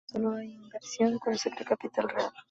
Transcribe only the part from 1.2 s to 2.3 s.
se crea capital